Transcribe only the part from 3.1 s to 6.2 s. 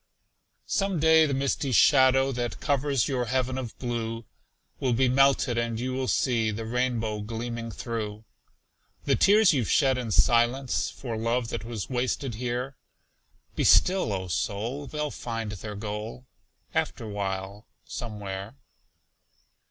heaven of blue, Will melted be, and you will